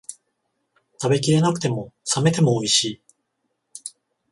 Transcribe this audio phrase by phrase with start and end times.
[0.99, 3.01] 食べきれなくても、冷めてもおいしい